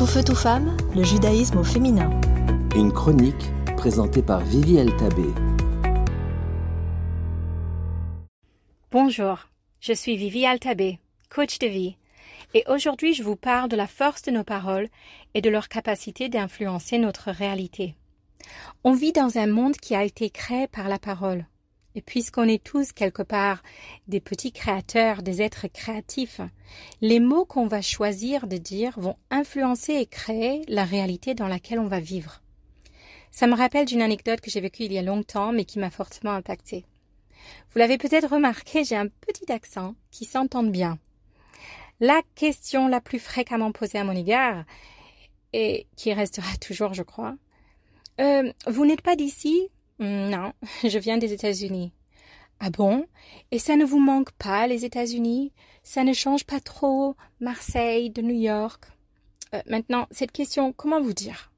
Tout 0.00 0.06
feu, 0.06 0.24
tout 0.24 0.34
femme, 0.34 0.78
le 0.96 1.04
judaïsme 1.04 1.58
au 1.58 1.62
féminin. 1.62 2.08
Une 2.74 2.90
chronique 2.90 3.52
présentée 3.76 4.22
par 4.22 4.40
Vivi 4.40 4.78
Altabé. 4.78 5.26
Bonjour, 8.90 9.40
je 9.78 9.92
suis 9.92 10.16
Vivi 10.16 10.46
Altabé, 10.46 11.00
coach 11.28 11.58
de 11.58 11.66
vie, 11.66 11.96
et 12.54 12.64
aujourd'hui 12.66 13.12
je 13.12 13.22
vous 13.22 13.36
parle 13.36 13.68
de 13.68 13.76
la 13.76 13.86
force 13.86 14.22
de 14.22 14.30
nos 14.30 14.42
paroles 14.42 14.88
et 15.34 15.42
de 15.42 15.50
leur 15.50 15.68
capacité 15.68 16.30
d'influencer 16.30 16.96
notre 16.96 17.30
réalité. 17.30 17.94
On 18.84 18.94
vit 18.94 19.12
dans 19.12 19.36
un 19.36 19.48
monde 19.48 19.76
qui 19.76 19.94
a 19.94 20.02
été 20.02 20.30
créé 20.30 20.66
par 20.66 20.88
la 20.88 20.98
parole. 20.98 21.44
Et 21.94 22.02
puisqu'on 22.02 22.48
est 22.48 22.62
tous 22.62 22.92
quelque 22.92 23.22
part 23.22 23.62
des 24.06 24.20
petits 24.20 24.52
créateurs, 24.52 25.22
des 25.22 25.42
êtres 25.42 25.66
créatifs, 25.66 26.40
les 27.00 27.18
mots 27.18 27.44
qu'on 27.44 27.66
va 27.66 27.82
choisir 27.82 28.46
de 28.46 28.56
dire 28.56 28.98
vont 28.98 29.16
influencer 29.30 29.94
et 29.94 30.06
créer 30.06 30.62
la 30.68 30.84
réalité 30.84 31.34
dans 31.34 31.48
laquelle 31.48 31.80
on 31.80 31.88
va 31.88 32.00
vivre. 32.00 32.42
Ça 33.32 33.46
me 33.46 33.56
rappelle 33.56 33.86
d'une 33.86 34.02
anecdote 34.02 34.40
que 34.40 34.50
j'ai 34.50 34.60
vécue 34.60 34.84
il 34.84 34.92
y 34.92 34.98
a 34.98 35.02
longtemps 35.02 35.52
mais 35.52 35.64
qui 35.64 35.78
m'a 35.78 35.90
fortement 35.90 36.32
impactée. 36.32 36.84
Vous 37.72 37.78
l'avez 37.78 37.98
peut-être 37.98 38.30
remarqué, 38.30 38.84
j'ai 38.84 38.96
un 38.96 39.08
petit 39.08 39.50
accent 39.50 39.94
qui 40.10 40.24
s'entend 40.24 40.62
bien. 40.62 40.98
La 42.00 42.22
question 42.34 42.88
la 42.88 43.00
plus 43.00 43.18
fréquemment 43.18 43.72
posée 43.72 43.98
à 43.98 44.04
mon 44.04 44.16
égard, 44.16 44.64
et 45.52 45.86
qui 45.96 46.12
restera 46.12 46.56
toujours, 46.60 46.94
je 46.94 47.02
crois, 47.02 47.36
euh, 48.20 48.52
vous 48.66 48.86
n'êtes 48.86 49.02
pas 49.02 49.16
d'ici 49.16 49.68
non, 50.00 50.54
je 50.82 50.98
viens 50.98 51.18
des 51.18 51.32
États-Unis. 51.34 51.92
Ah 52.58 52.70
bon? 52.70 53.06
Et 53.50 53.58
ça 53.58 53.76
ne 53.76 53.84
vous 53.84 54.00
manque 54.00 54.32
pas, 54.32 54.66
les 54.66 54.84
États-Unis? 54.84 55.52
Ça 55.82 56.04
ne 56.04 56.12
change 56.14 56.44
pas 56.44 56.60
trop 56.60 57.16
Marseille, 57.40 58.10
de 58.10 58.22
New 58.22 58.34
York? 58.34 58.84
Euh, 59.54 59.60
Maintenant, 59.66 60.06
cette 60.10 60.32
question, 60.32 60.72
comment 60.72 61.00
vous 61.00 61.12
dire? 61.12 61.52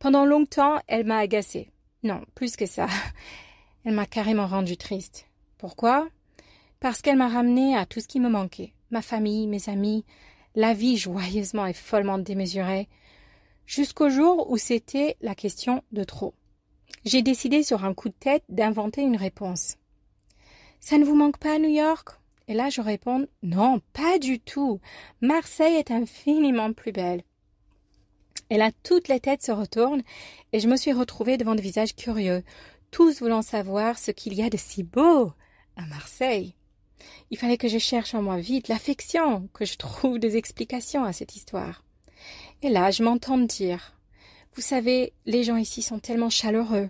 Pendant 0.00 0.24
longtemps, 0.24 0.80
elle 0.88 1.06
m'a 1.06 1.18
agacée. 1.18 1.70
Non, 2.02 2.22
plus 2.34 2.56
que 2.56 2.66
ça. 2.66 2.88
Elle 3.84 3.94
m'a 3.94 4.06
carrément 4.06 4.48
rendue 4.48 4.76
triste. 4.76 5.28
Pourquoi? 5.58 6.08
Parce 6.80 7.02
qu'elle 7.02 7.16
m'a 7.16 7.28
ramené 7.28 7.76
à 7.76 7.86
tout 7.86 8.00
ce 8.00 8.08
qui 8.08 8.18
me 8.18 8.28
manquait. 8.28 8.72
Ma 8.90 9.00
famille, 9.00 9.46
mes 9.46 9.68
amis, 9.68 10.04
la 10.56 10.74
vie 10.74 10.96
joyeusement 10.96 11.66
et 11.66 11.72
follement 11.72 12.18
démesurée, 12.18 12.88
jusqu'au 13.64 14.08
jour 14.10 14.50
où 14.50 14.56
c'était 14.56 15.16
la 15.20 15.36
question 15.36 15.84
de 15.92 16.02
trop 16.02 16.34
j'ai 17.06 17.22
décidé 17.22 17.62
sur 17.62 17.84
un 17.84 17.94
coup 17.94 18.08
de 18.08 18.14
tête 18.18 18.42
d'inventer 18.48 19.00
une 19.00 19.16
réponse. 19.16 19.76
Ça 20.80 20.98
ne 20.98 21.04
vous 21.04 21.14
manque 21.14 21.38
pas 21.38 21.54
à 21.54 21.58
New 21.58 21.70
York? 21.70 22.18
Et 22.48 22.54
là 22.54 22.68
je 22.68 22.80
réponds 22.80 23.26
Non, 23.44 23.80
pas 23.92 24.18
du 24.18 24.40
tout. 24.40 24.80
Marseille 25.20 25.76
est 25.76 25.92
infiniment 25.92 26.72
plus 26.72 26.90
belle. 26.92 27.22
Et 28.50 28.56
là 28.56 28.70
toutes 28.82 29.06
les 29.06 29.20
têtes 29.20 29.44
se 29.44 29.52
retournent 29.52 30.02
et 30.52 30.58
je 30.58 30.68
me 30.68 30.76
suis 30.76 30.92
retrouvée 30.92 31.36
devant 31.36 31.54
des 31.54 31.62
visages 31.62 31.94
curieux, 31.94 32.42
tous 32.90 33.20
voulant 33.20 33.42
savoir 33.42 33.98
ce 33.98 34.10
qu'il 34.10 34.34
y 34.34 34.42
a 34.42 34.50
de 34.50 34.56
si 34.56 34.82
beau 34.82 35.32
à 35.76 35.86
Marseille. 35.86 36.54
Il 37.30 37.38
fallait 37.38 37.56
que 37.56 37.68
je 37.68 37.78
cherche 37.78 38.14
en 38.14 38.22
moi 38.22 38.38
vite 38.38 38.66
l'affection, 38.66 39.48
que 39.52 39.64
je 39.64 39.76
trouve 39.76 40.18
des 40.18 40.36
explications 40.36 41.04
à 41.04 41.12
cette 41.12 41.36
histoire. 41.36 41.84
Et 42.62 42.68
là 42.68 42.90
je 42.90 43.04
m'entends 43.04 43.38
dire 43.38 43.95
vous 44.56 44.62
savez, 44.62 45.12
les 45.26 45.44
gens 45.44 45.56
ici 45.56 45.82
sont 45.82 45.98
tellement 45.98 46.30
chaleureux. 46.30 46.88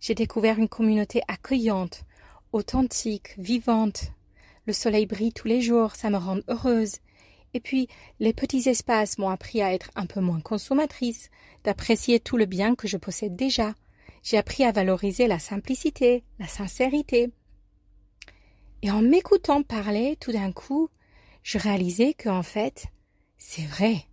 J'ai 0.00 0.16
découvert 0.16 0.58
une 0.58 0.68
communauté 0.68 1.22
accueillante, 1.28 2.02
authentique, 2.50 3.34
vivante. 3.38 4.06
Le 4.66 4.72
soleil 4.72 5.06
brille 5.06 5.32
tous 5.32 5.46
les 5.46 5.60
jours, 5.60 5.94
ça 5.94 6.10
me 6.10 6.16
rend 6.16 6.40
heureuse. 6.48 6.96
Et 7.54 7.60
puis, 7.60 7.86
les 8.18 8.32
petits 8.32 8.68
espaces 8.68 9.16
m'ont 9.18 9.28
appris 9.28 9.62
à 9.62 9.72
être 9.72 9.92
un 9.94 10.06
peu 10.06 10.20
moins 10.20 10.40
consommatrice, 10.40 11.30
d'apprécier 11.62 12.18
tout 12.18 12.36
le 12.36 12.46
bien 12.46 12.74
que 12.74 12.88
je 12.88 12.96
possède 12.96 13.36
déjà. 13.36 13.74
J'ai 14.24 14.36
appris 14.36 14.64
à 14.64 14.72
valoriser 14.72 15.28
la 15.28 15.38
simplicité, 15.38 16.24
la 16.40 16.48
sincérité. 16.48 17.30
Et 18.82 18.90
en 18.90 19.02
m'écoutant 19.02 19.62
parler, 19.62 20.16
tout 20.18 20.32
d'un 20.32 20.50
coup, 20.50 20.88
je 21.44 21.58
réalisais 21.58 22.12
que, 22.12 22.28
en 22.28 22.42
fait, 22.42 22.86
c'est 23.38 23.66
vrai. 23.66 24.08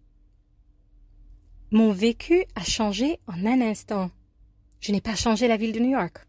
Mon 1.74 1.94
vécu 1.94 2.44
a 2.56 2.66
changé 2.66 3.18
en 3.28 3.46
un 3.46 3.62
instant. 3.62 4.12
Je 4.82 4.92
n'ai 4.92 5.00
pas 5.00 5.16
changé 5.16 5.48
la 5.48 5.56
ville 5.56 5.72
de 5.72 5.80
New 5.80 5.92
York. 5.92 6.28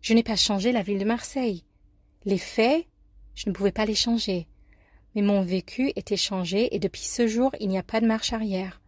Je 0.00 0.12
n'ai 0.12 0.24
pas 0.24 0.34
changé 0.34 0.72
la 0.72 0.82
ville 0.82 0.98
de 0.98 1.04
Marseille. 1.04 1.62
Les 2.24 2.36
faits, 2.36 2.84
je 3.36 3.48
ne 3.48 3.54
pouvais 3.54 3.70
pas 3.70 3.84
les 3.84 3.94
changer. 3.94 4.48
Mais 5.14 5.22
mon 5.22 5.40
vécu 5.42 5.92
était 5.94 6.16
changé 6.16 6.74
et 6.74 6.80
depuis 6.80 7.02
ce 7.02 7.28
jour, 7.28 7.54
il 7.60 7.68
n'y 7.68 7.78
a 7.78 7.84
pas 7.84 8.00
de 8.00 8.08
marche 8.08 8.32
arrière. 8.32 8.80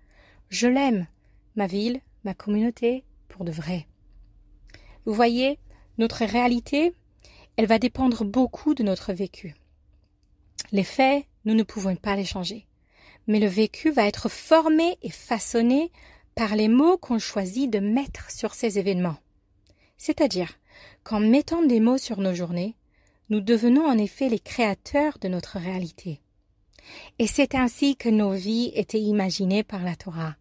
Je 0.48 0.66
l'aime, 0.66 1.06
ma 1.54 1.68
ville, 1.68 2.00
ma 2.24 2.34
communauté, 2.34 3.04
pour 3.28 3.44
de 3.44 3.52
vrai. 3.52 3.86
Vous 5.04 5.14
voyez, 5.14 5.60
notre 5.96 6.24
réalité, 6.24 6.92
elle 7.54 7.66
va 7.66 7.78
dépendre 7.78 8.24
beaucoup 8.24 8.74
de 8.74 8.82
notre 8.82 9.12
vécu. 9.12 9.54
Les 10.72 10.82
faits, 10.82 11.24
nous 11.44 11.54
ne 11.54 11.62
pouvons 11.62 11.94
pas 11.94 12.16
les 12.16 12.24
changer 12.24 12.67
mais 13.28 13.38
le 13.38 13.46
vécu 13.46 13.90
va 13.90 14.06
être 14.06 14.28
formé 14.28 14.98
et 15.02 15.10
façonné 15.10 15.92
par 16.34 16.56
les 16.56 16.68
mots 16.68 16.96
qu'on 16.96 17.18
choisit 17.18 17.70
de 17.70 17.78
mettre 17.78 18.30
sur 18.30 18.54
ces 18.54 18.78
événements. 18.78 19.18
C'est-à-dire 19.98 20.58
qu'en 21.04 21.20
mettant 21.20 21.62
des 21.62 21.78
mots 21.78 21.98
sur 21.98 22.18
nos 22.18 22.34
journées, 22.34 22.74
nous 23.28 23.40
devenons 23.40 23.86
en 23.86 23.98
effet 23.98 24.28
les 24.28 24.38
créateurs 24.38 25.18
de 25.20 25.28
notre 25.28 25.58
réalité. 25.58 26.20
Et 27.18 27.26
c'est 27.26 27.54
ainsi 27.54 27.96
que 27.96 28.08
nos 28.08 28.32
vies 28.32 28.72
étaient 28.74 29.00
imaginées 29.00 29.62
par 29.62 29.84
la 29.84 29.94
Torah. 29.94 30.36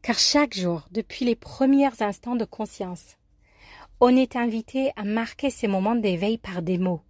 Car 0.00 0.18
chaque 0.18 0.54
jour, 0.54 0.88
depuis 0.92 1.26
les 1.26 1.36
premiers 1.36 2.02
instants 2.02 2.36
de 2.36 2.44
conscience, 2.44 3.16
on 4.00 4.16
est 4.16 4.36
invité 4.36 4.92
à 4.96 5.04
marquer 5.04 5.50
ces 5.50 5.66
moments 5.66 5.94
d'éveil 5.94 6.38
par 6.38 6.62
des 6.62 6.78
mots. 6.78 7.02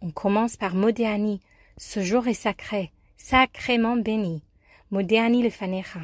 On 0.00 0.10
commence 0.10 0.56
par 0.56 0.74
Modéani, 0.74 1.40
ce 1.76 2.02
jour 2.02 2.26
est 2.26 2.34
sacré, 2.34 2.92
sacrément 3.20 3.96
béni. 3.96 4.42
Modéani 4.90 5.42
le 5.42 5.50
fanecha. 5.50 6.00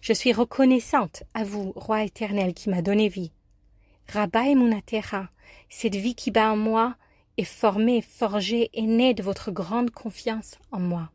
Je 0.00 0.12
suis 0.12 0.32
reconnaissante 0.32 1.24
à 1.34 1.42
vous, 1.42 1.72
roi 1.74 2.04
éternel, 2.04 2.54
qui 2.54 2.70
m'a 2.70 2.82
donné 2.82 3.08
vie. 3.08 3.32
Rabba 4.08 4.44
Munatecha, 4.54 5.30
cette 5.68 5.96
vie 5.96 6.14
qui 6.14 6.30
bat 6.30 6.52
en 6.52 6.56
moi, 6.56 6.94
est 7.38 7.44
formée, 7.44 8.02
forgée 8.02 8.70
et 8.74 8.82
née 8.82 9.14
de 9.14 9.22
votre 9.22 9.50
grande 9.50 9.90
confiance 9.90 10.58
en 10.70 10.78
moi. 10.78 11.10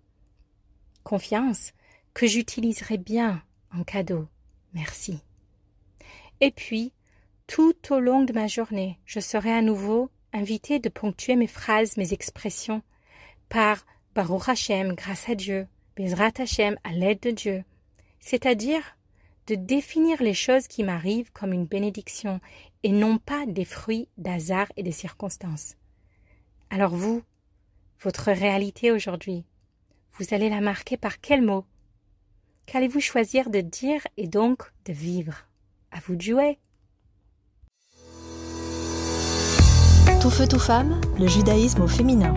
Confiance 1.03 1.71
que 2.13 2.27
j'utiliserai 2.27 2.97
bien 2.97 3.41
en 3.73 3.83
cadeau. 3.83 4.27
Merci. 4.73 5.19
Et 6.41 6.51
puis, 6.51 6.91
tout 7.45 7.75
au 7.91 7.99
long 7.99 8.23
de 8.23 8.33
ma 8.33 8.47
journée, 8.47 8.99
je 9.05 9.19
serai 9.19 9.53
à 9.53 9.61
nouveau 9.61 10.09
invité 10.33 10.79
de 10.79 10.89
ponctuer 10.89 11.35
mes 11.35 11.47
phrases, 11.47 11.95
mes 11.95 12.11
expressions 12.11 12.81
par 13.49 13.85
Baruch 14.17 14.49
Hashem, 14.49 14.95
grâce 14.95 15.29
à 15.29 15.35
Dieu, 15.35 15.67
Bezrat 15.95 16.31
Hashem, 16.39 16.75
à 16.83 16.91
l'aide 16.91 17.19
de 17.19 17.29
Dieu, 17.29 17.63
c'est-à-dire 18.19 18.81
de 19.45 19.53
définir 19.53 20.23
les 20.23 20.33
choses 20.33 20.67
qui 20.67 20.83
m'arrivent 20.83 21.31
comme 21.33 21.53
une 21.53 21.67
bénédiction 21.67 22.39
et 22.81 22.89
non 22.89 23.19
pas 23.19 23.45
des 23.45 23.63
fruits 23.63 24.07
d'hasard 24.17 24.65
et 24.75 24.81
de 24.81 24.89
circonstances. 24.89 25.75
Alors 26.71 26.95
vous, 26.95 27.21
votre 28.01 28.31
réalité 28.31 28.91
aujourd'hui, 28.91 29.45
vous 30.13 30.33
allez 30.33 30.49
la 30.49 30.61
marquer 30.61 30.97
par 30.97 31.21
quel 31.21 31.43
mot? 31.43 31.63
Qu'allez-vous 32.65 33.01
choisir 33.01 33.51
de 33.51 33.61
dire 33.61 34.01
et 34.17 34.27
donc 34.27 34.63
de 34.85 34.93
vivre? 34.93 35.45
À 35.91 35.99
vous 35.99 36.15
de 36.15 36.23
jouer. 36.23 36.57
Tout 40.19 40.31
feu, 40.31 40.47
tout 40.47 40.57
femme, 40.57 40.99
le 41.19 41.27
judaïsme 41.27 41.83
au 41.83 41.87
féminin. 41.87 42.33